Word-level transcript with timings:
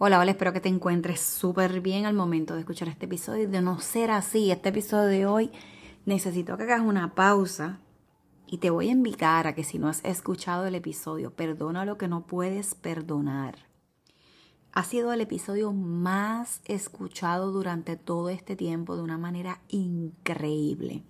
Hola, 0.00 0.20
hola, 0.20 0.30
espero 0.30 0.52
que 0.52 0.60
te 0.60 0.68
encuentres 0.68 1.18
súper 1.18 1.80
bien 1.80 2.06
al 2.06 2.14
momento 2.14 2.54
de 2.54 2.60
escuchar 2.60 2.86
este 2.86 3.06
episodio. 3.06 3.48
De 3.48 3.60
no 3.60 3.80
ser 3.80 4.12
así, 4.12 4.52
este 4.52 4.68
episodio 4.68 5.06
de 5.06 5.26
hoy, 5.26 5.50
necesito 6.06 6.56
que 6.56 6.62
hagas 6.62 6.82
una 6.82 7.16
pausa 7.16 7.80
y 8.46 8.58
te 8.58 8.70
voy 8.70 8.90
a 8.90 8.92
invitar 8.92 9.48
a 9.48 9.56
que 9.56 9.64
si 9.64 9.80
no 9.80 9.88
has 9.88 10.04
escuchado 10.04 10.66
el 10.66 10.76
episodio, 10.76 11.32
perdona 11.32 11.84
lo 11.84 11.98
que 11.98 12.06
no 12.06 12.28
puedes 12.28 12.76
perdonar. 12.76 13.66
Ha 14.72 14.84
sido 14.84 15.12
el 15.12 15.20
episodio 15.20 15.72
más 15.72 16.60
escuchado 16.66 17.50
durante 17.50 17.96
todo 17.96 18.28
este 18.28 18.54
tiempo 18.54 18.94
de 18.94 19.02
una 19.02 19.18
manera 19.18 19.62
increíble. 19.66 21.02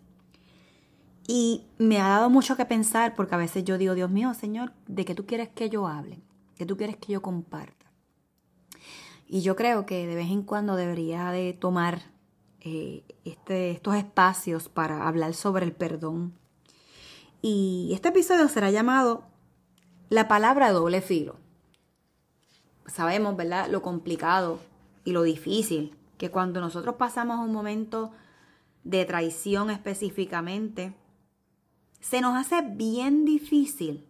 Y 1.27 1.67
me 1.77 2.01
ha 2.01 2.09
dado 2.09 2.31
mucho 2.31 2.57
que 2.57 2.65
pensar 2.65 3.15
porque 3.15 3.35
a 3.35 3.39
veces 3.39 3.65
yo 3.65 3.77
digo, 3.77 3.95
Dios 3.95 4.11
mío, 4.11 4.33
Señor, 4.33 4.73
¿de 4.87 5.05
qué 5.05 5.15
tú 5.15 5.27
quieres 5.27 5.51
que 5.51 5.69
yo 5.69 5.87
hable? 5.87 6.23
¿Qué 6.57 6.65
tú 6.65 6.79
quieres 6.79 6.97
que 6.97 7.13
yo 7.13 7.21
comparta? 7.21 7.88
Y 9.29 9.43
yo 9.43 9.57
creo 9.57 9.85
que 9.85 10.07
de 10.07 10.15
vez 10.15 10.31
en 10.31 10.43
cuando 10.43 10.75
debería 10.75 11.31
de 11.31 11.53
tomar 11.53 12.01
eh, 12.61 13.05
este, 13.27 13.71
estos 13.71 13.95
espacios 13.95 14.71
para 14.71 15.07
hablar 15.07 15.35
sobre 15.35 15.67
el 15.67 15.73
perdón. 15.73 16.33
Y 17.43 17.91
este 17.93 18.09
episodio 18.09 18.49
será 18.49 18.71
llamado 18.71 19.25
La 20.09 20.29
palabra 20.29 20.73
doble 20.73 21.03
filo. 21.03 21.37
Sabemos, 22.87 23.37
¿verdad?, 23.37 23.69
lo 23.69 23.83
complicado 23.83 24.61
y 25.05 25.13
lo 25.13 25.23
difícil 25.23 25.95
que 26.17 26.31
cuando 26.31 26.63
nosotros 26.63 26.95
pasamos 26.95 27.39
un 27.39 27.53
momento 27.53 28.13
de 28.83 29.05
traición 29.05 29.69
específicamente, 29.69 30.95
se 32.01 32.23
nos 32.23 32.35
hace 32.35 32.63
bien 32.63 33.27
difícil 33.27 34.09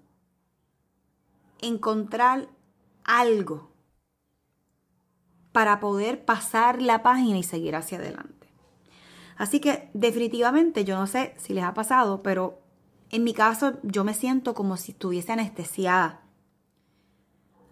encontrar 1.61 2.49
algo 3.03 3.73
para 5.59 5.81
poder 5.81 6.25
pasar 6.25 6.81
la 6.81 7.03
página 7.03 7.37
y 7.37 7.43
seguir 7.43 7.75
hacia 7.75 7.99
adelante. 7.99 8.47
Así 9.37 9.59
que 9.59 9.91
definitivamente 9.93 10.85
yo 10.85 10.97
no 10.97 11.09
sé 11.09 11.35
si 11.37 11.53
les 11.53 11.65
ha 11.65 11.75
pasado, 11.75 12.23
pero 12.23 12.61
en 13.11 13.25
mi 13.25 13.35
caso 13.35 13.73
yo 13.83 14.05
me 14.05 14.15
siento 14.15 14.55
como 14.55 14.77
si 14.77 14.93
estuviese 14.93 15.33
anestesiada. 15.33 16.21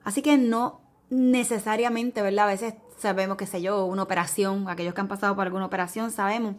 Así 0.03 0.21
que 0.21 0.37
no 0.37 0.81
necesariamente, 1.11 2.23
¿verdad? 2.23 2.47
A 2.47 2.51
veces 2.51 2.75
sabemos, 2.99 3.37
que 3.37 3.47
sé 3.47 3.63
yo, 3.63 3.85
una 3.85 4.03
operación, 4.03 4.69
aquellos 4.69 4.93
que 4.93 5.03
han 5.03 5.07
pasado 5.07 5.37
por 5.37 5.47
alguna 5.47 5.67
operación, 5.67 6.11
sabemos 6.11 6.57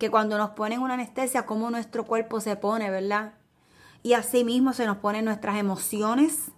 que 0.00 0.10
cuando 0.10 0.38
nos 0.38 0.50
ponen 0.50 0.80
una 0.80 0.94
anestesia, 0.94 1.46
cómo 1.46 1.70
nuestro 1.70 2.04
cuerpo 2.04 2.40
se 2.40 2.56
pone, 2.56 2.90
¿verdad? 2.90 3.34
Y 4.02 4.14
así 4.14 4.42
mismo 4.42 4.72
se 4.72 4.86
nos 4.86 4.96
ponen 4.96 5.24
nuestras 5.24 5.56
emociones 5.56 6.50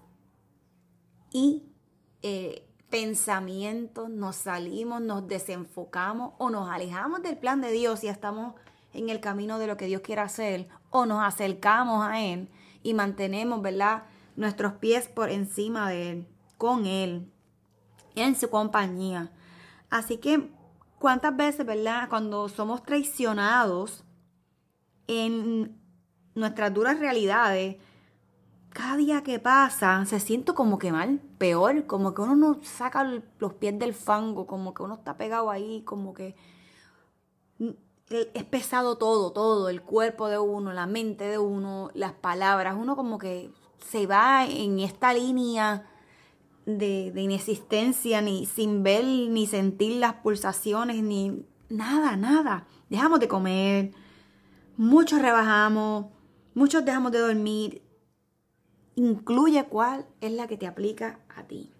y 1.30 1.66
eh, 2.22 2.65
pensamientos, 2.96 4.08
nos 4.08 4.36
salimos, 4.36 5.02
nos 5.02 5.28
desenfocamos 5.28 6.32
o 6.38 6.48
nos 6.48 6.70
alejamos 6.70 7.22
del 7.22 7.36
plan 7.36 7.60
de 7.60 7.70
Dios 7.70 8.02
y 8.02 8.08
estamos 8.08 8.54
en 8.94 9.10
el 9.10 9.20
camino 9.20 9.58
de 9.58 9.66
lo 9.66 9.76
que 9.76 9.84
Dios 9.84 10.00
quiere 10.00 10.22
hacer 10.22 10.66
o 10.88 11.04
nos 11.04 11.22
acercamos 11.22 12.02
a 12.06 12.22
Él 12.22 12.48
y 12.82 12.94
mantenemos, 12.94 13.60
¿verdad? 13.60 14.04
Nuestros 14.34 14.72
pies 14.74 15.08
por 15.08 15.28
encima 15.28 15.90
de 15.90 16.10
Él, 16.10 16.28
con 16.56 16.86
Él, 16.86 17.30
en 18.14 18.34
su 18.34 18.48
compañía. 18.48 19.30
Así 19.90 20.16
que, 20.16 20.50
¿cuántas 20.98 21.36
veces, 21.36 21.66
¿verdad? 21.66 22.08
Cuando 22.08 22.48
somos 22.48 22.82
traicionados 22.82 24.04
en 25.06 25.78
nuestras 26.34 26.72
duras 26.72 26.98
realidades, 26.98 27.76
cada 28.76 28.98
día 28.98 29.22
que 29.22 29.38
pasa 29.38 30.04
se 30.04 30.20
siente 30.20 30.52
como 30.52 30.78
que 30.78 30.92
mal, 30.92 31.18
peor, 31.38 31.86
como 31.86 32.12
que 32.12 32.20
uno 32.20 32.36
no 32.36 32.58
saca 32.62 33.22
los 33.38 33.54
pies 33.54 33.78
del 33.78 33.94
fango, 33.94 34.46
como 34.46 34.74
que 34.74 34.82
uno 34.82 34.96
está 34.96 35.16
pegado 35.16 35.50
ahí, 35.50 35.80
como 35.86 36.12
que 36.12 36.36
es 38.10 38.44
pesado 38.44 38.98
todo, 38.98 39.32
todo, 39.32 39.70
el 39.70 39.80
cuerpo 39.80 40.28
de 40.28 40.38
uno, 40.38 40.74
la 40.74 40.86
mente 40.86 41.24
de 41.24 41.38
uno, 41.38 41.90
las 41.94 42.12
palabras, 42.12 42.76
uno 42.78 42.96
como 42.96 43.16
que 43.16 43.50
se 43.78 44.06
va 44.06 44.44
en 44.44 44.78
esta 44.80 45.14
línea 45.14 45.86
de, 46.66 47.12
de 47.12 47.22
inexistencia, 47.22 48.20
ni 48.20 48.44
sin 48.44 48.82
ver 48.82 49.06
ni 49.06 49.46
sentir 49.46 49.96
las 49.96 50.16
pulsaciones, 50.16 51.02
ni 51.02 51.46
nada, 51.70 52.14
nada. 52.18 52.66
Dejamos 52.90 53.20
de 53.20 53.28
comer, 53.28 53.92
muchos 54.76 55.22
rebajamos, 55.22 56.08
muchos 56.52 56.84
dejamos 56.84 57.10
de 57.12 57.20
dormir, 57.20 57.85
incluye 58.96 59.64
cuál 59.66 60.06
es 60.20 60.32
la 60.32 60.48
que 60.48 60.56
te 60.56 60.66
aplica 60.66 61.20
a 61.28 61.44
ti. 61.44 61.72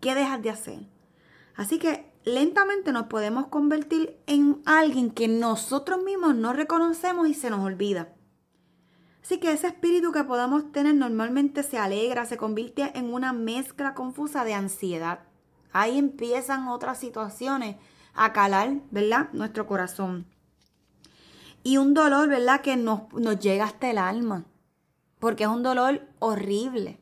¿Qué 0.00 0.14
dejas 0.14 0.42
de 0.42 0.50
hacer? 0.50 0.78
Así 1.56 1.78
que 1.78 2.12
lentamente 2.24 2.92
nos 2.92 3.06
podemos 3.06 3.48
convertir 3.48 4.20
en 4.26 4.62
alguien 4.66 5.10
que 5.10 5.26
nosotros 5.26 6.02
mismos 6.04 6.36
no 6.36 6.52
reconocemos 6.52 7.28
y 7.28 7.34
se 7.34 7.50
nos 7.50 7.60
olvida. 7.60 8.12
Así 9.22 9.38
que 9.38 9.50
ese 9.50 9.66
espíritu 9.68 10.12
que 10.12 10.22
podamos 10.22 10.70
tener 10.70 10.94
normalmente 10.94 11.62
se 11.62 11.78
alegra, 11.78 12.26
se 12.26 12.36
convierte 12.36 12.92
en 12.96 13.12
una 13.12 13.32
mezcla 13.32 13.94
confusa 13.94 14.44
de 14.44 14.54
ansiedad. 14.54 15.20
Ahí 15.72 15.98
empiezan 15.98 16.68
otras 16.68 17.00
situaciones 17.00 17.76
a 18.14 18.32
calar, 18.32 18.74
¿verdad? 18.90 19.30
Nuestro 19.32 19.66
corazón. 19.66 20.26
Y 21.64 21.78
un 21.78 21.94
dolor, 21.94 22.28
¿verdad? 22.28 22.60
Que 22.60 22.76
nos, 22.76 23.12
nos 23.14 23.40
llega 23.40 23.64
hasta 23.64 23.90
el 23.90 23.98
alma 23.98 24.44
porque 25.26 25.42
es 25.42 25.50
un 25.50 25.64
dolor 25.64 26.06
horrible. 26.20 27.00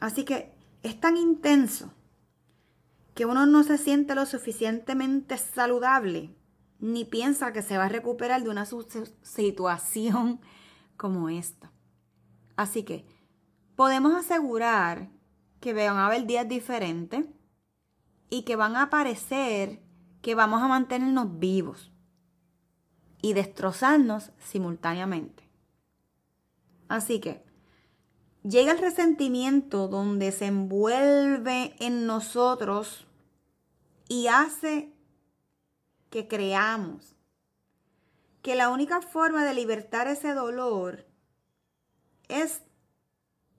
Así 0.00 0.24
que 0.24 0.52
es 0.82 0.98
tan 0.98 1.16
intenso 1.16 1.94
que 3.14 3.26
uno 3.26 3.46
no 3.46 3.62
se 3.62 3.78
siente 3.78 4.16
lo 4.16 4.26
suficientemente 4.26 5.38
saludable, 5.38 6.34
ni 6.80 7.04
piensa 7.04 7.52
que 7.52 7.62
se 7.62 7.78
va 7.78 7.84
a 7.84 7.88
recuperar 7.88 8.42
de 8.42 8.50
una 8.50 8.66
situación 8.66 10.40
como 10.96 11.28
esta. 11.28 11.70
Así 12.56 12.82
que 12.82 13.06
podemos 13.76 14.12
asegurar 14.16 15.10
que 15.60 15.72
van 15.72 15.96
a 15.96 16.06
haber 16.06 16.26
días 16.26 16.48
diferentes 16.48 17.24
y 18.30 18.42
que 18.42 18.56
van 18.56 18.74
a 18.74 18.90
parecer 18.90 19.80
que 20.22 20.34
vamos 20.34 20.60
a 20.60 20.66
mantenernos 20.66 21.38
vivos 21.38 21.92
y 23.22 23.34
destrozarnos 23.34 24.32
simultáneamente. 24.40 25.49
Así 26.90 27.20
que 27.20 27.40
llega 28.42 28.72
el 28.72 28.78
resentimiento 28.80 29.86
donde 29.86 30.32
se 30.32 30.46
envuelve 30.46 31.76
en 31.78 32.04
nosotros 32.04 33.06
y 34.08 34.26
hace 34.26 34.92
que 36.10 36.26
creamos 36.26 37.14
que 38.42 38.56
la 38.56 38.70
única 38.70 39.00
forma 39.02 39.44
de 39.44 39.54
libertar 39.54 40.08
ese 40.08 40.34
dolor 40.34 41.06
es 42.26 42.62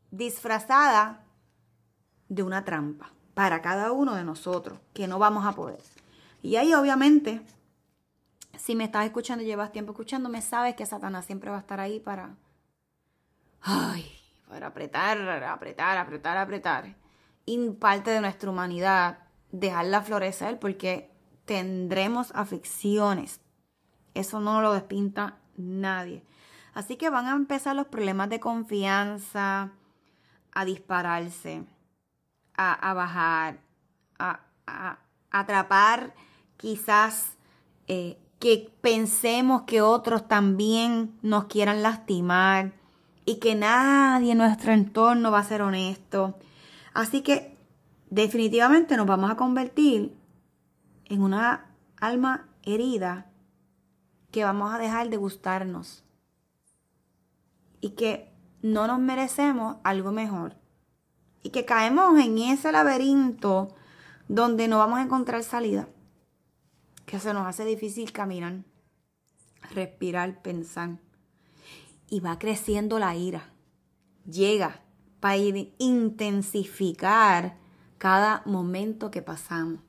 disfrazada 0.09 1.23
de 2.27 2.43
una 2.43 2.65
trampa 2.65 3.13
para 3.33 3.61
cada 3.61 3.93
uno 3.93 4.15
de 4.15 4.25
nosotros, 4.25 4.77
que 4.93 5.07
no 5.07 5.19
vamos 5.19 5.45
a 5.45 5.53
poder. 5.53 5.79
Y 6.43 6.57
ahí 6.57 6.73
obviamente, 6.73 7.41
si 8.57 8.75
me 8.75 8.83
estás 8.83 9.05
escuchando 9.05 9.45
llevas 9.45 9.71
tiempo 9.71 9.93
escuchándome, 9.93 10.41
sabes 10.41 10.75
que 10.75 10.85
Satanás 10.85 11.23
siempre 11.23 11.49
va 11.49 11.55
a 11.55 11.61
estar 11.61 11.79
ahí 11.79 12.01
para, 12.01 12.35
ay, 13.61 14.11
para 14.47 14.67
apretar, 14.67 15.17
apretar, 15.43 15.97
apretar, 15.97 16.37
apretar. 16.37 16.95
Y 17.45 17.69
parte 17.71 18.11
de 18.11 18.21
nuestra 18.21 18.49
humanidad, 18.49 19.19
dejarla 19.51 20.01
florecer 20.01 20.59
porque 20.59 21.11
tendremos 21.45 22.31
aflicciones. 22.35 23.41
Eso 24.13 24.39
no 24.39 24.61
lo 24.61 24.73
despinta 24.73 25.37
nadie. 25.57 26.23
Así 26.73 26.95
que 26.95 27.09
van 27.09 27.25
a 27.27 27.31
empezar 27.31 27.75
los 27.75 27.87
problemas 27.87 28.29
de 28.29 28.39
confianza 28.39 29.71
a 30.53 30.65
dispararse 30.65 31.65
a, 32.55 32.93
bajar, 32.93 33.59
a, 34.19 34.99
atrapar 35.31 36.13
quizás 36.57 37.37
eh, 37.87 38.19
que 38.39 38.71
pensemos 38.81 39.63
que 39.63 39.81
otros 39.81 40.27
también 40.27 41.17
nos 41.21 41.45
quieran 41.45 41.81
lastimar 41.81 42.73
y 43.25 43.39
que 43.39 43.55
nadie 43.55 44.31
en 44.31 44.37
nuestro 44.37 44.73
entorno 44.73 45.31
va 45.31 45.39
a 45.39 45.43
ser 45.43 45.61
honesto. 45.61 46.37
Así 46.93 47.21
que 47.21 47.57
definitivamente 48.09 48.97
nos 48.97 49.05
vamos 49.05 49.31
a 49.31 49.37
convertir 49.37 50.15
en 51.05 51.21
una 51.21 51.65
alma 51.97 52.47
herida 52.63 53.27
que 54.31 54.43
vamos 54.43 54.73
a 54.73 54.77
dejar 54.77 55.09
de 55.09 55.17
gustarnos 55.17 56.03
y 57.79 57.91
que 57.91 58.31
no 58.61 58.87
nos 58.87 58.99
merecemos 58.99 59.77
algo 59.83 60.11
mejor 60.11 60.55
y 61.43 61.49
que 61.49 61.65
caemos 61.65 62.19
en 62.19 62.37
ese 62.37 62.71
laberinto 62.71 63.75
donde 64.27 64.67
no 64.67 64.77
vamos 64.77 64.99
a 64.99 65.03
encontrar 65.03 65.43
salida, 65.43 65.87
que 67.05 67.19
se 67.19 67.33
nos 67.33 67.45
hace 67.45 67.65
difícil 67.65 68.11
caminar, 68.11 68.63
respirar, 69.73 70.41
pensar. 70.41 70.99
Y 72.11 72.19
va 72.19 72.37
creciendo 72.37 72.99
la 72.99 73.15
ira. 73.15 73.51
Llega 74.29 74.83
para 75.19 75.37
intensificar 75.37 77.57
cada 77.97 78.43
momento 78.45 79.09
que 79.09 79.23
pasamos. 79.23 79.81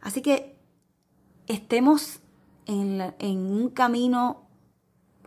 Así 0.00 0.20
que 0.20 0.58
estemos 1.46 2.18
en, 2.66 3.14
en 3.20 3.38
un 3.38 3.70
camino 3.70 4.48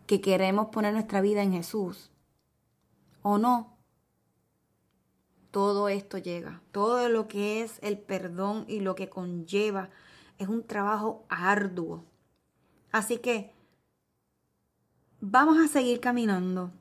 que 0.05 0.19
queremos 0.19 0.67
poner 0.67 0.91
nuestra 0.91 1.21
vida 1.21 1.41
en 1.41 1.53
Jesús 1.53 2.11
o 3.21 3.37
no, 3.37 3.77
todo 5.51 5.89
esto 5.89 6.17
llega. 6.17 6.61
Todo 6.71 7.09
lo 7.09 7.27
que 7.27 7.61
es 7.61 7.77
el 7.81 7.99
perdón 7.99 8.65
y 8.67 8.79
lo 8.79 8.95
que 8.95 9.09
conlleva 9.09 9.89
es 10.37 10.47
un 10.47 10.65
trabajo 10.65 11.25
arduo. 11.29 12.05
Así 12.91 13.17
que 13.17 13.53
vamos 15.21 15.59
a 15.59 15.67
seguir 15.67 15.99
caminando. 15.99 16.71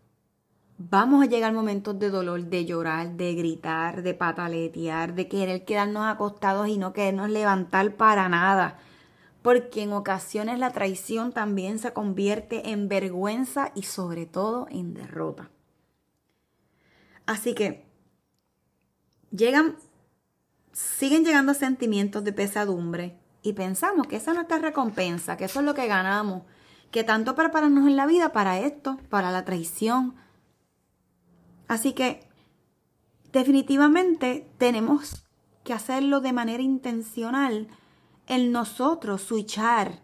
Vamos 0.79 1.23
a 1.23 1.27
llegar 1.27 1.53
momentos 1.53 1.99
de 1.99 2.09
dolor, 2.09 2.43
de 2.47 2.65
llorar, 2.65 3.11
de 3.13 3.35
gritar, 3.35 4.03
de 4.03 4.15
pataletear, 4.15 5.15
de 5.15 5.29
querer 5.29 5.67
quedarnos 5.67 6.07
acostados 6.07 6.69
y 6.69 6.79
no 6.79 6.95
querernos 6.95 7.29
levantar 7.29 7.97
para 7.97 8.31
nada. 8.31 8.79
Porque 9.43 9.83
en 9.83 9.93
ocasiones 9.93 10.59
la 10.59 10.73
traición 10.73 11.33
también 11.33 11.79
se 11.79 11.93
convierte 11.93 12.71
en 12.71 12.89
vergüenza 12.89 13.73
y 13.75 13.83
sobre 13.83 14.25
todo 14.25 14.67
en 14.71 14.95
derrota. 14.95 15.51
Así 17.27 17.55
que 17.55 17.87
llegan, 19.31 19.77
siguen 20.73 21.27
llegando 21.27 21.53
sentimientos 21.53 22.25
de 22.25 22.33
pesadumbre 22.33 23.19
y 23.43 23.53
pensamos 23.53 24.07
que 24.07 24.17
esa 24.17 24.31
es 24.31 24.37
nuestra 24.37 24.59
recompensa, 24.59 25.37
que 25.37 25.45
eso 25.45 25.61
es 25.61 25.67
lo 25.67 25.75
que 25.75 25.87
ganamos, 25.87 26.45
que 26.91 27.05
tanto 27.05 27.35
prepararnos 27.35 27.87
en 27.87 27.97
la 27.97 28.07
vida 28.07 28.33
para 28.33 28.59
esto, 28.59 28.99
para 29.09 29.31
la 29.31 29.45
traición. 29.45 30.15
Así 31.69 31.93
que 31.93 32.29
definitivamente 33.33 34.51
tenemos 34.59 35.25
que 35.65 35.73
hacerlo 35.73 36.21
de 36.21 36.33
manera 36.33 36.63
intencional 36.63 37.69
en 38.27 38.53
nosotros, 38.53 39.23
switchar 39.23 40.03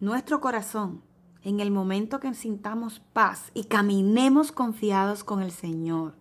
nuestro 0.00 0.40
corazón 0.40 1.02
en 1.42 1.60
el 1.60 1.70
momento 1.70 2.20
que 2.20 2.32
sintamos 2.34 3.00
paz 3.12 3.50
y 3.54 3.64
caminemos 3.64 4.52
confiados 4.52 5.24
con 5.24 5.42
el 5.42 5.50
Señor 5.50 6.14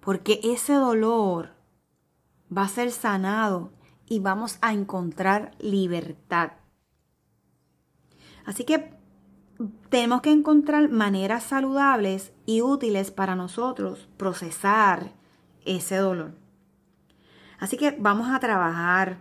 porque 0.00 0.40
ese 0.42 0.74
dolor 0.74 1.50
va 2.56 2.62
a 2.62 2.68
ser 2.68 2.90
sanado 2.90 3.72
y 4.06 4.18
vamos 4.18 4.58
a 4.60 4.72
encontrar 4.72 5.52
libertad. 5.60 6.52
Así 8.50 8.64
que 8.64 8.90
tenemos 9.90 10.22
que 10.22 10.32
encontrar 10.32 10.88
maneras 10.88 11.44
saludables 11.44 12.32
y 12.46 12.62
útiles 12.62 13.12
para 13.12 13.36
nosotros 13.36 14.08
procesar 14.16 15.12
ese 15.64 15.98
dolor. 15.98 16.34
Así 17.60 17.76
que 17.76 17.92
vamos 17.92 18.28
a 18.28 18.40
trabajar, 18.40 19.18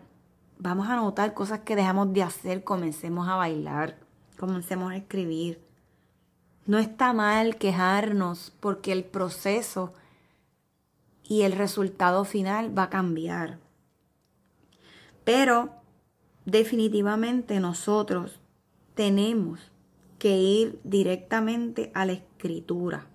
vamos 0.57 0.89
a 0.89 0.95
notar 0.95 1.35
cosas 1.35 1.59
que 1.59 1.75
dejamos 1.75 2.11
de 2.11 2.23
hacer, 2.23 2.63
comencemos 2.63 3.27
a 3.27 3.35
bailar, 3.35 3.99
comencemos 4.39 4.91
a 4.91 4.97
escribir. 4.97 5.61
No 6.65 6.79
está 6.79 7.13
mal 7.13 7.57
quejarnos 7.57 8.51
porque 8.59 8.91
el 8.91 9.03
proceso 9.03 9.93
y 11.23 11.43
el 11.43 11.51
resultado 11.51 12.25
final 12.25 12.75
va 12.75 12.85
a 12.85 12.89
cambiar. 12.89 13.59
Pero 15.23 15.69
definitivamente 16.45 17.59
nosotros 17.59 18.38
tenemos 18.99 19.61
que 20.17 20.35
ir 20.35 20.81
directamente 20.83 21.89
a 21.93 22.03
la 22.05 22.11
escritura, 22.11 23.07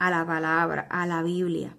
a 0.00 0.10
la 0.10 0.26
palabra, 0.26 0.88
a 0.90 1.06
la 1.06 1.22
Biblia. 1.22 1.76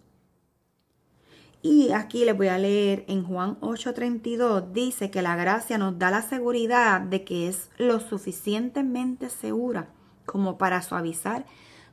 Y 1.62 1.92
aquí 1.92 2.24
les 2.24 2.38
voy 2.38 2.48
a 2.48 2.58
leer 2.58 3.04
en 3.10 3.26
Juan 3.26 3.58
8:32, 3.60 4.72
dice 4.72 5.12
que 5.12 5.22
la 5.22 5.36
gracia 5.36 5.78
nos 5.78 6.00
da 6.00 6.12
la 6.12 6.22
seguridad 6.22 7.02
de 7.02 7.26
que 7.26 7.50
es 7.50 7.72
lo 7.78 8.00
suficientemente 8.00 9.30
segura 9.30 9.90
como 10.26 10.58
para 10.58 10.82
suavizar 10.82 11.46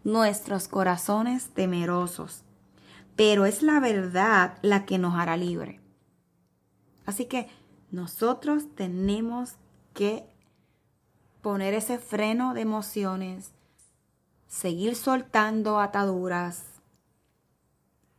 nuestros 0.05 0.69
corazones 0.69 1.49
temerosos 1.49 2.45
pero 3.17 3.47
es 3.47 3.65
la 3.65 3.81
verdad 3.81 4.59
la 4.63 4.87
que 4.87 4.97
nos 4.97 5.17
hará 5.17 5.37
libre. 5.37 5.81
Así 7.05 7.25
que 7.25 7.49
nosotros 7.91 8.77
tenemos 8.77 9.57
que 9.93 10.30
poner 11.43 11.75
ese 11.75 11.99
freno 11.99 12.55
de 12.55 12.63
emociones, 12.63 13.53
seguir 14.49 14.95
soltando 14.95 15.81
ataduras, 15.81 16.65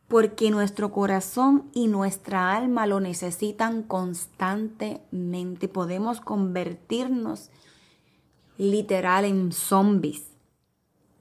porque 0.08 0.50
nuestro 0.50 0.92
corazón 0.92 1.70
y 1.72 1.88
nuestra 1.88 2.54
alma 2.54 2.86
lo 2.86 3.00
necesitan 3.00 3.82
constantemente. 3.82 5.68
Podemos 5.68 6.20
convertirnos 6.20 7.50
literal 8.58 9.24
en 9.24 9.52
zombies. 9.52 10.26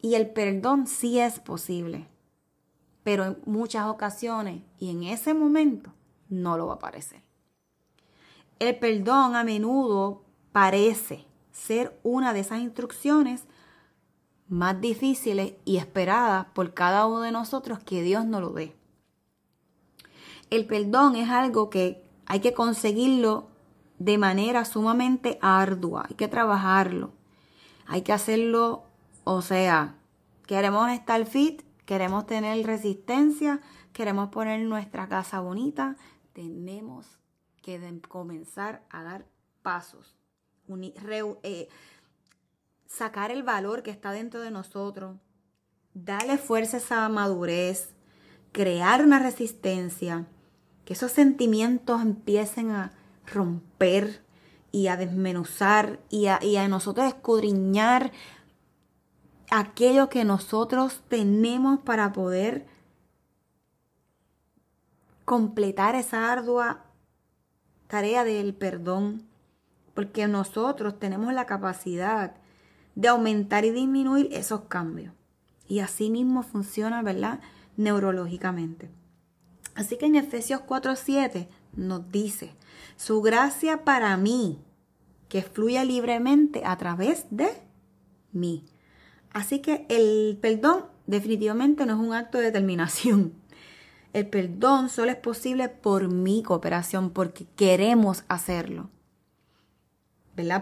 Y 0.01 0.15
el 0.15 0.29
perdón 0.29 0.88
sí 0.88 1.20
es 1.20 1.39
posible 1.39 2.12
pero 3.03 3.25
en 3.25 3.38
muchas 3.46 3.88
ocasiones 3.88 4.62
y 4.79 4.89
en 4.89 5.03
ese 5.03 5.34
momento 5.34 5.91
no 6.29 6.58
lo 6.58 6.67
va 6.67 6.75
a 6.75 6.79
parecer. 6.79 7.22
El 8.60 8.77
perdón 8.77 9.36
a 9.36 9.43
menudo 9.43 10.24
parece 10.51 11.25
ser 11.65 12.00
una 12.03 12.34
de 12.34 12.39
esas 12.39 12.60
instrucciones 12.60 13.44
más 14.48 14.82
difíciles 14.82 15.53
y 15.63 15.77
esperadas 15.77 16.48
por 16.53 16.74
cada 16.74 17.06
uno 17.06 17.22
de 17.22 17.32
nosotros 17.32 17.80
que 17.80 18.01
Dios 18.01 18.25
nos 18.25 18.41
lo 18.41 18.50
dé. 18.50 18.75
el 20.50 20.65
perdón 20.65 21.15
es 21.15 21.30
algo 21.30 21.70
que 21.70 22.03
hay 22.25 22.41
que 22.41 22.53
conseguirlo 22.53 23.48
de 24.00 24.18
manera 24.18 24.65
sumamente 24.65 25.38
ardua, 25.41 26.06
hay 26.10 26.15
que 26.15 26.27
trabajarlo, 26.27 27.13
hay 27.86 28.01
que 28.01 28.12
hacerlo, 28.12 28.84
o 29.24 29.41
sea, 29.41 29.96
queremos 30.48 30.89
estar 30.91 31.25
fit, 31.25 31.62
queremos 31.86 32.25
tener 32.25 32.65
resistencia, 32.65 33.62
queremos 33.94 34.30
poner 34.30 34.60
nuestra 34.62 35.08
casa 35.08 35.39
bonita, 35.39 35.96
tenemos 36.34 37.20
que 37.62 38.01
comenzar 38.10 38.84
a 38.89 39.03
dar 39.03 39.25
pasos, 39.62 40.18
eh, 41.44 41.68
sacar 42.88 43.32
el 43.32 43.44
valor 43.44 43.84
que 43.84 43.91
está 43.91 44.12
dentro 44.12 44.41
de 44.41 44.51
nosotros, 44.51 45.18
darle 45.94 46.38
fuerza 46.38 46.77
a 46.77 46.80
esa 46.80 47.10
madurez, 47.10 47.94
crear 48.51 49.03
una 49.03 49.20
resistencia, 49.20 50.27
que 50.86 50.94
esos 50.94 51.12
sentimientos 51.12 52.01
empiecen 52.01 52.72
a 52.72 52.94
romper 53.25 54.24
y 54.72 54.88
a 54.88 54.98
desmenuzar 54.98 56.00
y 56.10 56.27
y 56.41 56.56
a 56.56 56.68
nosotros 56.68 57.08
escudriñar 57.08 58.12
aquello 59.51 60.10
que 60.10 60.24
nosotros 60.24 61.01
tenemos 61.10 61.80
para 61.82 62.13
poder 62.13 62.65
completar 65.25 65.96
esa 65.96 66.32
ardua 66.32 66.86
tarea 67.88 68.24
del 68.24 68.56
perdón, 68.56 69.27
porque 69.94 70.28
nosotros 70.28 71.00
tenemos 71.00 71.34
la 71.34 71.46
capacidad 71.46 72.36
de 72.96 73.08
aumentar 73.08 73.66
y 73.66 73.72
disminuir 73.72 74.30
esos 74.32 74.62
cambios. 74.62 75.14
Y 75.68 75.80
así 75.80 76.10
mismo 76.10 76.44
funciona, 76.44 77.02
¿verdad? 77.02 77.40
Neurológicamente. 77.78 78.90
Así 79.76 79.98
que 79.98 80.06
en 80.06 80.16
Efesios 80.16 80.62
4:7 80.62 81.48
nos 81.74 82.12
dice, 82.12 82.56
su 82.98 83.22
gracia 83.22 83.84
para 83.86 84.16
mí, 84.18 84.60
que 85.30 85.42
fluya 85.42 85.86
libremente 85.86 86.64
a 86.66 86.78
través 86.78 87.26
de 87.30 87.50
mí. 88.34 88.66
Así 89.32 89.60
que 89.60 89.86
el 89.88 90.38
perdón 90.42 90.86
definitivamente 91.08 91.86
no 91.86 91.94
es 91.94 92.00
un 92.00 92.14
acto 92.14 92.38
de 92.38 92.46
determinación. 92.46 93.34
El 94.14 94.28
perdón 94.28 94.90
solo 94.90 95.12
es 95.12 95.18
posible 95.18 95.70
por 95.70 96.10
mi 96.10 96.44
cooperación, 96.44 97.12
porque 97.12 97.46
queremos 97.56 98.26
hacerlo. 98.28 98.90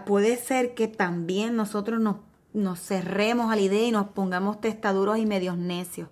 Puede 0.04 0.36
ser 0.36 0.74
que 0.74 0.88
también 0.88 1.56
nosotros 1.56 2.00
nos, 2.00 2.16
nos 2.52 2.80
cerremos 2.80 3.52
a 3.52 3.56
la 3.56 3.62
idea 3.62 3.86
y 3.86 3.90
nos 3.90 4.08
pongamos 4.08 4.60
testaduros 4.60 5.18
y 5.18 5.26
medios 5.26 5.56
necios. 5.56 6.08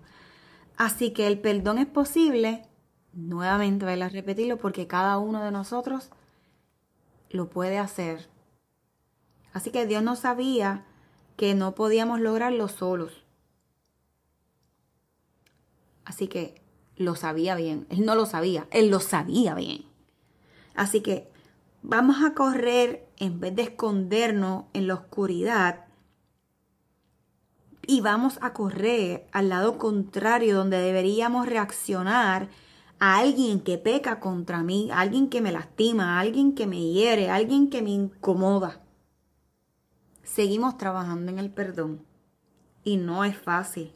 Así 0.77 1.11
que 1.11 1.27
el 1.27 1.39
perdón 1.39 1.77
es 1.77 1.87
posible 1.87 2.69
nuevamente 3.13 3.85
voy 3.85 4.01
a 4.01 4.09
repetirlo 4.09 4.57
porque 4.57 4.87
cada 4.87 5.17
uno 5.17 5.43
de 5.43 5.51
nosotros 5.51 6.09
lo 7.29 7.49
puede 7.49 7.77
hacer. 7.77 8.29
Así 9.53 9.71
que 9.71 9.85
Dios 9.85 10.03
no 10.03 10.15
sabía 10.15 10.85
que 11.35 11.55
no 11.55 11.75
podíamos 11.75 12.19
lograrlo 12.19 12.67
solos. 12.67 13.23
Así 16.05 16.27
que 16.27 16.61
lo 16.95 17.15
sabía 17.15 17.55
bien. 17.55 17.87
Él 17.89 18.05
no 18.05 18.15
lo 18.15 18.25
sabía, 18.25 18.67
él 18.71 18.89
lo 18.89 18.99
sabía 18.99 19.53
bien. 19.55 19.85
Así 20.75 21.01
que 21.01 21.29
vamos 21.81 22.23
a 22.23 22.33
correr 22.33 23.07
en 23.19 23.39
vez 23.39 23.55
de 23.55 23.63
escondernos 23.63 24.65
en 24.73 24.87
la 24.87 24.95
oscuridad 24.95 25.85
y 27.89 28.01
vamos 28.01 28.37
a 28.41 28.53
correr 28.53 29.27
al 29.31 29.49
lado 29.49 29.77
contrario 29.77 30.55
donde 30.55 30.77
deberíamos 30.77 31.47
reaccionar 31.47 32.49
a 32.99 33.17
alguien 33.17 33.61
que 33.61 33.79
peca 33.79 34.19
contra 34.19 34.61
mí, 34.61 34.89
a 34.91 34.99
alguien 34.99 35.29
que 35.29 35.41
me 35.41 35.51
lastima, 35.51 36.17
a 36.17 36.19
alguien 36.19 36.53
que 36.53 36.67
me 36.67 36.79
hiere, 36.91 37.29
a 37.29 37.35
alguien 37.35 37.69
que 37.69 37.81
me 37.81 37.89
incomoda. 37.89 38.81
Seguimos 40.23 40.77
trabajando 40.77 41.31
en 41.31 41.39
el 41.39 41.49
perdón 41.49 42.05
y 42.83 42.97
no 42.97 43.23
es 43.23 43.35
fácil. 43.35 43.93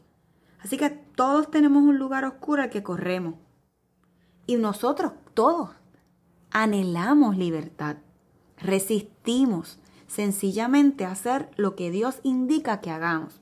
Así 0.58 0.76
que 0.76 0.90
todos 0.90 1.50
tenemos 1.50 1.82
un 1.84 1.96
lugar 1.96 2.24
oscuro 2.24 2.62
al 2.62 2.70
que 2.70 2.82
corremos. 2.82 3.34
Y 4.46 4.56
nosotros, 4.56 5.12
todos, 5.34 5.70
anhelamos 6.50 7.36
libertad. 7.36 7.98
Resistimos 8.58 9.78
sencillamente 10.06 11.04
a 11.04 11.12
hacer 11.12 11.50
lo 11.56 11.74
que 11.74 11.90
Dios 11.90 12.20
indica 12.22 12.80
que 12.80 12.90
hagamos. 12.90 13.40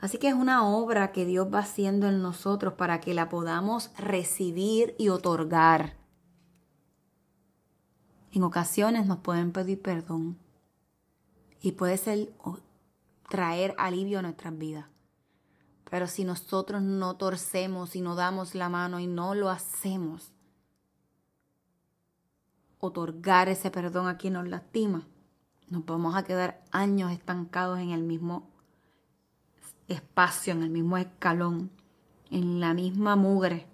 Así 0.00 0.18
que 0.18 0.28
es 0.28 0.34
una 0.34 0.66
obra 0.66 1.12
que 1.12 1.26
Dios 1.26 1.48
va 1.52 1.60
haciendo 1.60 2.08
en 2.08 2.22
nosotros 2.22 2.74
para 2.74 3.00
que 3.00 3.14
la 3.14 3.28
podamos 3.28 3.90
recibir 3.98 4.94
y 4.98 5.10
otorgar. 5.10 5.96
En 8.32 8.42
ocasiones 8.44 9.06
nos 9.06 9.18
pueden 9.18 9.52
pedir 9.52 9.82
perdón 9.82 10.38
y 11.60 11.72
puede 11.72 11.96
ser 11.98 12.32
traer 13.28 13.74
alivio 13.76 14.20
a 14.20 14.22
nuestras 14.22 14.56
vidas. 14.56 14.86
Pero 15.90 16.06
si 16.06 16.24
nosotros 16.24 16.82
no 16.82 17.16
torcemos 17.16 17.96
y 17.96 18.00
no 18.00 18.14
damos 18.14 18.54
la 18.54 18.68
mano 18.68 19.00
y 19.00 19.06
no 19.06 19.34
lo 19.34 19.50
hacemos, 19.50 20.32
otorgar 22.80 23.48
ese 23.48 23.70
perdón 23.70 24.08
a 24.08 24.16
quien 24.16 24.32
nos 24.32 24.48
lastima, 24.48 25.06
nos 25.68 25.84
vamos 25.86 26.16
a 26.16 26.24
quedar 26.24 26.64
años 26.72 27.12
estancados 27.12 27.78
en 27.78 27.90
el 27.90 28.02
mismo 28.02 28.50
espacio, 29.86 30.52
en 30.52 30.62
el 30.62 30.70
mismo 30.70 30.96
escalón, 30.96 31.70
en 32.30 32.60
la 32.60 32.74
misma 32.74 33.16
mugre. 33.16 33.66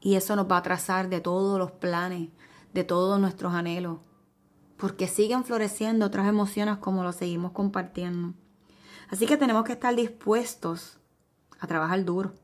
Y 0.00 0.16
eso 0.16 0.36
nos 0.36 0.50
va 0.50 0.58
a 0.58 0.62
trazar 0.62 1.08
de 1.08 1.20
todos 1.20 1.58
los 1.58 1.72
planes, 1.72 2.30
de 2.72 2.84
todos 2.84 3.20
nuestros 3.20 3.54
anhelos, 3.54 3.98
porque 4.76 5.06
siguen 5.06 5.44
floreciendo 5.44 6.06
otras 6.06 6.26
emociones 6.26 6.78
como 6.78 7.04
lo 7.04 7.12
seguimos 7.12 7.52
compartiendo. 7.52 8.34
Así 9.08 9.26
que 9.26 9.36
tenemos 9.36 9.64
que 9.64 9.72
estar 9.72 9.94
dispuestos 9.94 10.98
a 11.60 11.66
trabajar 11.66 12.04
duro 12.04 12.34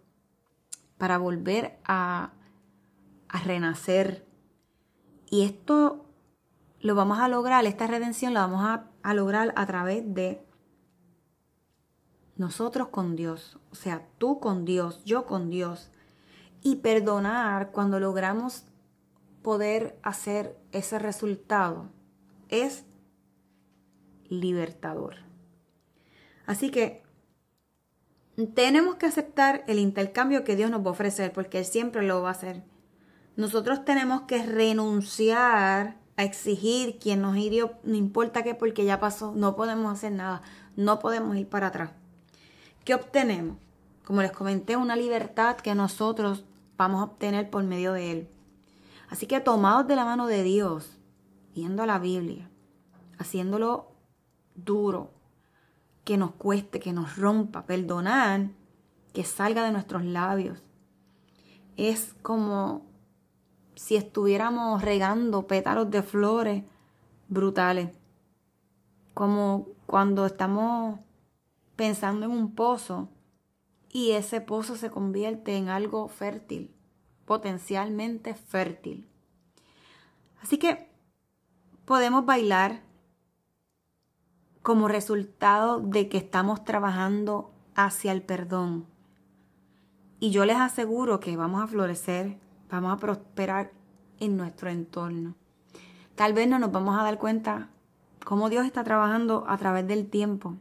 para 0.98 1.18
volver 1.18 1.80
a, 1.84 2.30
a 3.28 3.40
renacer. 3.40 4.29
Y 5.30 5.44
esto 5.44 6.04
lo 6.80 6.94
vamos 6.96 7.20
a 7.20 7.28
lograr, 7.28 7.64
esta 7.64 7.86
redención 7.86 8.34
la 8.34 8.46
vamos 8.46 8.64
a, 9.02 9.14
lograr 9.14 9.52
a 9.56 9.64
través 9.64 10.02
de 10.12 10.44
nosotros 12.36 12.88
con 12.88 13.16
Dios, 13.16 13.58
o 13.70 13.74
sea, 13.74 14.08
tú 14.18 14.40
con 14.40 14.64
Dios, 14.64 15.04
yo 15.04 15.26
con 15.26 15.48
Dios, 15.48 15.90
y 16.62 16.76
perdonar 16.76 17.70
cuando 17.70 18.00
logramos 18.00 18.64
poder 19.42 19.98
hacer 20.02 20.58
ese 20.72 20.98
resultado 20.98 21.90
es 22.48 22.84
libertador. 24.28 25.16
Así 26.46 26.70
que 26.70 27.02
tenemos 28.54 28.96
que 28.96 29.06
aceptar 29.06 29.64
el 29.68 29.78
intercambio 29.78 30.44
que 30.44 30.56
Dios 30.56 30.70
nos 30.70 30.80
va 30.80 30.88
a 30.88 30.92
ofrecer, 30.92 31.32
porque 31.32 31.58
Él 31.58 31.64
siempre 31.64 32.02
lo 32.02 32.22
va 32.22 32.28
a 32.30 32.32
hacer. 32.32 32.62
Nosotros 33.40 33.86
tenemos 33.86 34.20
que 34.24 34.44
renunciar 34.44 35.96
a 36.18 36.24
exigir 36.24 36.98
quien 36.98 37.22
nos 37.22 37.38
hirió, 37.38 37.72
no 37.84 37.94
importa 37.94 38.42
qué, 38.42 38.54
porque 38.54 38.84
ya 38.84 39.00
pasó, 39.00 39.32
no 39.34 39.56
podemos 39.56 39.90
hacer 39.90 40.12
nada, 40.12 40.42
no 40.76 40.98
podemos 40.98 41.34
ir 41.38 41.48
para 41.48 41.68
atrás. 41.68 41.90
¿Qué 42.84 42.94
obtenemos? 42.94 43.56
Como 44.04 44.20
les 44.20 44.32
comenté, 44.32 44.76
una 44.76 44.94
libertad 44.94 45.56
que 45.56 45.74
nosotros 45.74 46.44
vamos 46.76 47.00
a 47.00 47.04
obtener 47.04 47.48
por 47.48 47.64
medio 47.64 47.94
de 47.94 48.12
Él. 48.12 48.28
Así 49.08 49.24
que 49.24 49.40
tomados 49.40 49.88
de 49.88 49.96
la 49.96 50.04
mano 50.04 50.26
de 50.26 50.42
Dios, 50.42 50.98
viendo 51.54 51.86
la 51.86 51.98
Biblia, 51.98 52.46
haciéndolo 53.16 53.90
duro, 54.54 55.12
que 56.04 56.18
nos 56.18 56.32
cueste, 56.32 56.78
que 56.78 56.92
nos 56.92 57.16
rompa, 57.16 57.64
perdonar, 57.64 58.50
que 59.14 59.24
salga 59.24 59.64
de 59.64 59.72
nuestros 59.72 60.04
labios. 60.04 60.62
Es 61.78 62.14
como 62.20 62.89
si 63.80 63.96
estuviéramos 63.96 64.82
regando 64.82 65.46
pétalos 65.46 65.90
de 65.90 66.02
flores 66.02 66.64
brutales. 67.28 67.88
Como 69.14 69.68
cuando 69.86 70.26
estamos 70.26 71.00
pensando 71.76 72.26
en 72.26 72.32
un 72.32 72.54
pozo 72.54 73.08
y 73.88 74.10
ese 74.10 74.42
pozo 74.42 74.76
se 74.76 74.90
convierte 74.90 75.56
en 75.56 75.70
algo 75.70 76.08
fértil, 76.08 76.70
potencialmente 77.24 78.34
fértil. 78.34 79.08
Así 80.42 80.58
que 80.58 80.90
podemos 81.86 82.26
bailar 82.26 82.82
como 84.60 84.88
resultado 84.88 85.80
de 85.80 86.10
que 86.10 86.18
estamos 86.18 86.64
trabajando 86.64 87.50
hacia 87.74 88.12
el 88.12 88.20
perdón. 88.20 88.84
Y 90.18 90.32
yo 90.32 90.44
les 90.44 90.58
aseguro 90.58 91.18
que 91.18 91.34
vamos 91.34 91.62
a 91.62 91.66
florecer, 91.66 92.38
vamos 92.70 92.92
a 92.92 92.98
prosperar 92.98 93.72
en 94.18 94.36
nuestro 94.36 94.70
entorno. 94.70 95.34
Tal 96.14 96.32
vez 96.32 96.48
no 96.48 96.58
nos 96.58 96.72
vamos 96.72 96.98
a 96.98 97.02
dar 97.02 97.18
cuenta 97.18 97.68
cómo 98.24 98.50
Dios 98.50 98.66
está 98.66 98.84
trabajando 98.84 99.44
a 99.48 99.56
través 99.58 99.86
del 99.86 100.08
tiempo 100.08 100.56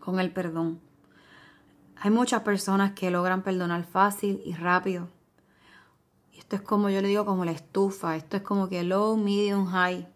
con 0.00 0.20
el 0.20 0.32
perdón. 0.32 0.80
Hay 1.96 2.10
muchas 2.10 2.42
personas 2.42 2.92
que 2.92 3.10
logran 3.10 3.42
perdonar 3.42 3.84
fácil 3.84 4.40
y 4.44 4.54
rápido, 4.54 5.08
Esto 6.36 6.56
es 6.56 6.62
como 6.62 6.90
yo 6.90 7.00
le 7.00 7.08
digo, 7.08 7.24
como 7.24 7.44
la 7.44 7.52
estufa. 7.52 8.16
Esto 8.16 8.36
es 8.36 8.42
como 8.42 8.68
que 8.68 8.82
low, 8.82 9.16
medium, 9.16 9.66
high. 9.66 10.08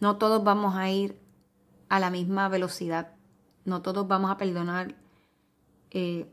No 0.00 0.16
todos 0.16 0.42
vamos 0.42 0.74
a 0.74 0.90
ir 0.90 1.20
a 1.90 2.00
la 2.00 2.08
misma 2.10 2.48
velocidad. 2.48 3.12
No 3.64 3.82
todos 3.82 4.08
vamos 4.08 4.30
a 4.30 4.38
perdonar 4.38 4.94
eh, 5.90 6.26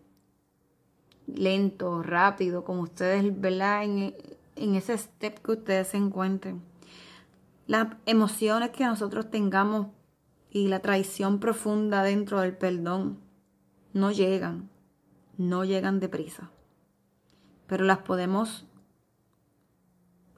lento, 1.36 2.04
rápido, 2.04 2.64
como 2.64 2.82
ustedes, 2.82 3.40
¿verdad? 3.40 3.84
En, 3.84 4.16
en 4.56 4.76
ese 4.76 4.98
step 4.98 5.40
que 5.40 5.52
ustedes 5.54 5.90
se 5.90 5.98
encuentren. 5.98 6.62
Las 7.68 7.88
emociones 8.06 8.72
que 8.72 8.86
nosotros 8.86 9.30
tengamos 9.30 9.88
y 10.52 10.68
la 10.68 10.80
traición 10.80 11.40
profunda 11.40 12.04
dentro 12.04 12.42
del 12.42 12.58
perdón 12.58 13.20
no 13.94 14.12
llegan, 14.12 14.70
no 15.38 15.64
llegan 15.64 16.00
deprisa, 16.00 16.52
pero 17.68 17.86
las 17.86 18.00
podemos 18.00 18.66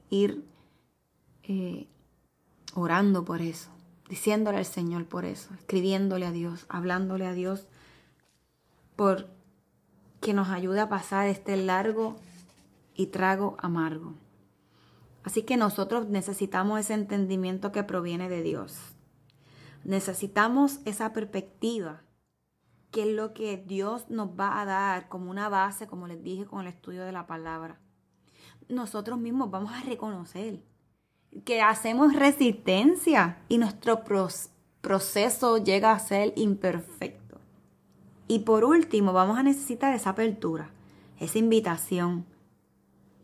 ir 0.10 0.46
eh, 1.44 1.88
orando 2.76 3.26
por 3.26 3.42
eso, 3.42 3.70
diciéndole 4.10 4.58
al 4.58 4.66
Señor 4.66 5.06
por 5.06 5.26
eso, 5.26 5.54
escribiéndole 5.54 6.26
a 6.26 6.32
Dios, 6.32 6.66
hablándole 6.70 7.26
a 7.26 7.34
Dios 7.34 7.68
por 8.96 9.30
que 10.22 10.34
nos 10.34 10.50
ayude 10.50 10.80
a 10.80 10.90
pasar 10.90 11.28
este 11.28 11.58
largo 11.58 12.16
y 12.96 13.08
trago 13.08 13.58
amargo. 13.60 14.14
Así 15.24 15.44
que 15.44 15.58
nosotros 15.58 16.08
necesitamos 16.08 16.80
ese 16.80 16.94
entendimiento 16.94 17.72
que 17.72 17.84
proviene 17.84 18.30
de 18.30 18.42
Dios. 18.42 18.80
Necesitamos 19.84 20.80
esa 20.86 21.12
perspectiva, 21.12 22.04
que 22.92 23.04
es 23.04 23.16
lo 23.16 23.34
que 23.34 23.58
Dios 23.58 24.10
nos 24.10 24.30
va 24.40 24.62
a 24.62 24.66
dar 24.66 25.10
como 25.10 25.30
una 25.32 25.50
base, 25.50 25.88
como 25.88 26.08
les 26.08 26.24
dije 26.24 26.46
con 26.46 26.62
el 26.62 26.68
estudio 26.68 27.04
de 27.04 27.12
la 27.12 27.26
palabra. 27.28 27.80
Nosotros 28.70 29.20
mismos 29.20 29.50
vamos 29.50 29.74
a 29.74 29.82
reconocer 29.82 30.64
que 31.46 31.62
hacemos 31.62 32.14
resistencia 32.14 33.44
y 33.48 33.58
nuestro 33.58 34.04
proceso 34.82 35.58
llega 35.58 35.92
a 35.92 36.00
ser 36.00 36.34
imperfecto. 36.36 37.21
Y 38.28 38.40
por 38.40 38.64
último, 38.64 39.14
vamos 39.14 39.38
a 39.38 39.44
necesitar 39.44 39.94
esa 39.94 40.12
apertura, 40.12 40.70
esa 41.20 41.38
invitación, 41.38 42.26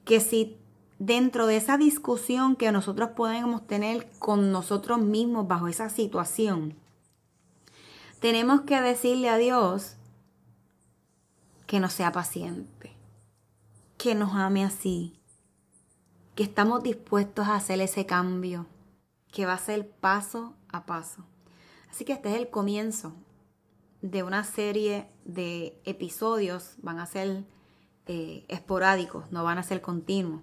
que 0.06 0.20
si 0.20 0.58
dentro 1.00 1.48
de 1.48 1.58
esa 1.58 1.78
discusión 1.78 2.56
que 2.56 2.72
nosotros 2.72 3.10
podemos 3.12 3.66
tener 3.68 4.10
con 4.20 4.52
nosotros 4.52 5.00
mismos 5.00 5.48
bajo 5.48 5.68
esa 5.68 5.90
situación, 5.90 6.76
tenemos 8.20 8.62
que 8.62 8.82
decirle 8.82 9.30
a 9.30 9.38
Dios 9.38 9.96
que 11.68 11.80
nos 11.80 11.94
sea 11.94 12.12
paciente, 12.12 12.96
que 13.98 14.16
nos 14.16 14.34
ame 14.34 14.64
así, 14.64 15.20
que 16.36 16.44
estamos 16.44 16.82
dispuestos 16.82 17.48
a 17.48 17.56
hacer 17.56 17.80
ese 17.82 18.06
cambio, 18.06 18.66
que 19.32 19.46
va 19.46 19.54
a 19.54 19.60
ser 19.60 19.90
paso 19.90 20.56
a 20.70 20.86
paso. 20.86 21.24
Así 21.90 22.06
que 22.06 22.14
este 22.14 22.30
es 22.30 22.36
el 22.38 22.50
comienzo 22.50 23.14
de 24.02 24.24
una 24.24 24.44
serie 24.44 25.10
de 25.26 25.82
episodios, 25.86 26.76
van 26.82 27.00
a 27.00 27.06
ser 27.06 27.44
eh, 28.06 28.46
esporádicos, 28.48 29.32
no 29.32 29.44
van 29.44 29.58
a 29.58 29.64
ser 29.64 29.82
continuos 29.82 30.42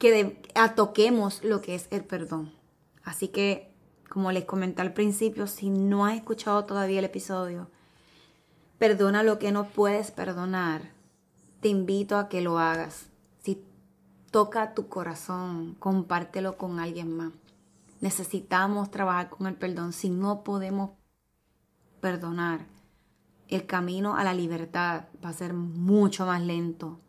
que 0.00 0.42
atoquemos 0.54 1.44
lo 1.44 1.60
que 1.60 1.74
es 1.74 1.86
el 1.90 2.04
perdón. 2.04 2.50
Así 3.04 3.28
que, 3.28 3.70
como 4.08 4.32
les 4.32 4.46
comenté 4.46 4.80
al 4.80 4.94
principio, 4.94 5.46
si 5.46 5.68
no 5.68 6.06
has 6.06 6.16
escuchado 6.16 6.64
todavía 6.64 7.00
el 7.00 7.04
episodio, 7.04 7.68
perdona 8.78 9.22
lo 9.22 9.38
que 9.38 9.52
no 9.52 9.68
puedes 9.68 10.10
perdonar. 10.10 10.90
Te 11.60 11.68
invito 11.68 12.16
a 12.16 12.30
que 12.30 12.40
lo 12.40 12.58
hagas. 12.58 13.10
Si 13.42 13.62
toca 14.30 14.72
tu 14.72 14.88
corazón, 14.88 15.76
compártelo 15.78 16.56
con 16.56 16.80
alguien 16.80 17.14
más. 17.14 17.32
Necesitamos 18.00 18.90
trabajar 18.90 19.28
con 19.28 19.46
el 19.46 19.54
perdón. 19.54 19.92
Si 19.92 20.08
no 20.08 20.42
podemos 20.42 20.92
perdonar, 22.00 22.66
el 23.48 23.66
camino 23.66 24.16
a 24.16 24.24
la 24.24 24.32
libertad 24.32 25.04
va 25.24 25.30
a 25.30 25.34
ser 25.34 25.54
mucho 25.54 26.26
más 26.26 26.40
lento, 26.40 27.00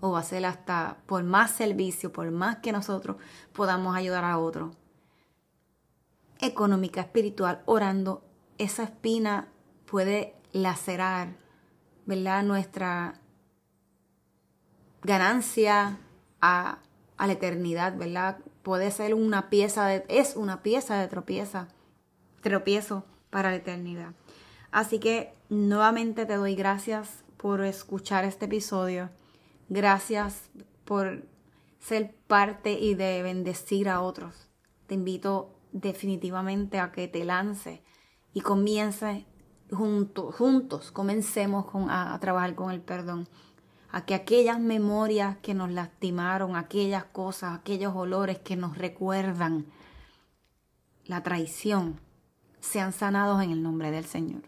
o 0.00 0.12
va 0.12 0.20
a 0.20 0.24
ser 0.24 0.44
hasta 0.46 0.98
por 1.06 1.24
más 1.24 1.50
servicio, 1.50 2.12
por 2.12 2.30
más 2.30 2.58
que 2.58 2.72
nosotros 2.72 3.16
podamos 3.52 3.96
ayudar 3.96 4.24
a 4.24 4.38
otro. 4.38 4.72
Económica, 6.40 7.00
espiritual, 7.00 7.62
orando, 7.66 8.22
esa 8.58 8.84
espina 8.84 9.48
puede 9.86 10.34
lacerar, 10.52 11.36
¿verdad? 12.06 12.44
Nuestra 12.44 13.20
ganancia 15.02 15.98
a, 16.40 16.78
a 17.16 17.26
la 17.26 17.32
eternidad, 17.32 17.96
¿verdad? 17.96 18.38
Puede 18.62 18.90
ser 18.90 19.14
una 19.14 19.50
pieza 19.50 19.86
de, 19.86 20.04
es 20.08 20.36
una 20.36 20.62
pieza 20.62 21.00
de 21.00 21.08
tropieza, 21.08 21.68
tropiezo 22.40 23.04
para 23.30 23.50
la 23.50 23.56
eternidad. 23.56 24.12
Así 24.70 24.98
que 24.98 25.32
nuevamente 25.48 26.26
te 26.26 26.36
doy 26.36 26.54
gracias 26.54 27.24
por 27.36 27.62
escuchar 27.62 28.24
este 28.24 28.46
episodio. 28.46 29.10
Gracias 29.68 30.50
por 30.84 31.24
ser 31.78 32.14
parte 32.26 32.72
y 32.72 32.94
de 32.94 33.22
bendecir 33.22 33.88
a 33.88 34.00
otros. 34.00 34.48
Te 34.86 34.94
invito 34.94 35.54
definitivamente 35.72 36.78
a 36.78 36.92
que 36.92 37.08
te 37.08 37.24
lance 37.24 37.82
y 38.32 38.40
comience 38.40 39.26
juntos, 39.70 40.34
juntos, 40.34 40.90
comencemos 40.90 41.66
con, 41.66 41.90
a, 41.90 42.18
trabajar 42.20 42.54
con 42.54 42.70
el 42.70 42.80
perdón. 42.80 43.28
A 43.90 44.04
que 44.04 44.14
aquellas 44.14 44.60
memorias 44.60 45.38
que 45.38 45.54
nos 45.54 45.70
lastimaron, 45.70 46.56
aquellas 46.56 47.04
cosas, 47.04 47.58
aquellos 47.58 47.94
olores 47.96 48.38
que 48.38 48.54
nos 48.54 48.76
recuerdan 48.76 49.66
la 51.06 51.22
traición, 51.22 51.98
sean 52.60 52.92
sanados 52.92 53.42
en 53.42 53.50
el 53.50 53.62
nombre 53.62 53.90
del 53.90 54.04
Señor. 54.04 54.42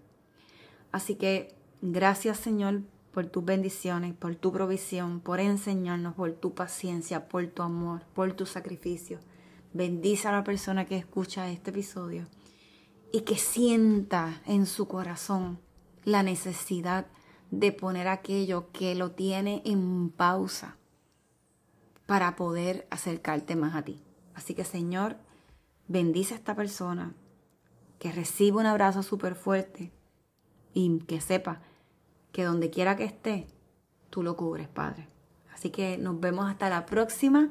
Así 0.92 1.14
que 1.14 1.54
gracias 1.82 2.38
Señor 2.38 2.82
por 3.12 3.26
tus 3.26 3.44
bendiciones, 3.44 4.14
por 4.14 4.36
tu 4.36 4.52
provisión, 4.52 5.20
por 5.20 5.40
enseñarnos, 5.40 6.14
por 6.14 6.32
tu 6.32 6.54
paciencia, 6.54 7.28
por 7.28 7.46
tu 7.48 7.62
amor, 7.62 8.02
por 8.14 8.32
tu 8.34 8.46
sacrificio. 8.46 9.18
Bendice 9.72 10.28
a 10.28 10.32
la 10.32 10.44
persona 10.44 10.84
que 10.84 10.96
escucha 10.96 11.50
este 11.50 11.70
episodio 11.70 12.26
y 13.12 13.22
que 13.22 13.36
sienta 13.36 14.40
en 14.46 14.66
su 14.66 14.86
corazón 14.86 15.58
la 16.04 16.22
necesidad 16.22 17.06
de 17.50 17.72
poner 17.72 18.08
aquello 18.08 18.70
que 18.72 18.94
lo 18.94 19.10
tiene 19.10 19.62
en 19.64 20.10
pausa 20.10 20.76
para 22.06 22.36
poder 22.36 22.86
acercarte 22.90 23.56
más 23.56 23.74
a 23.74 23.82
ti. 23.82 24.02
Así 24.34 24.54
que 24.54 24.64
Señor, 24.64 25.16
bendice 25.88 26.34
a 26.34 26.36
esta 26.36 26.54
persona, 26.54 27.14
que 27.98 28.12
reciba 28.12 28.60
un 28.60 28.66
abrazo 28.66 29.02
súper 29.02 29.34
fuerte 29.34 29.92
y 30.74 30.98
que 31.00 31.20
sepa 31.20 31.60
que 32.32 32.44
donde 32.44 32.70
quiera 32.70 32.96
que 32.96 33.04
esté, 33.04 33.46
tú 34.10 34.22
lo 34.22 34.36
cubres, 34.36 34.68
Padre. 34.68 35.08
Así 35.52 35.70
que 35.70 35.98
nos 35.98 36.20
vemos 36.20 36.48
hasta 36.48 36.68
la 36.68 36.86
próxima 36.86 37.50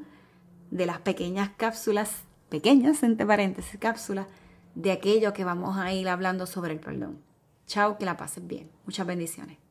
de 0.71 0.85
las 0.85 0.99
pequeñas 0.99 1.51
cápsulas, 1.57 2.23
pequeñas 2.49 3.03
entre 3.03 3.25
paréntesis, 3.25 3.79
cápsulas 3.79 4.27
de 4.75 4.91
aquello 4.91 5.33
que 5.33 5.43
vamos 5.43 5.77
a 5.77 5.93
ir 5.93 6.07
hablando 6.07 6.45
sobre 6.45 6.73
el 6.73 6.79
perdón. 6.79 7.19
Chao, 7.67 7.97
que 7.97 8.05
la 8.05 8.17
pases 8.17 8.45
bien. 8.47 8.69
Muchas 8.85 9.05
bendiciones. 9.05 9.68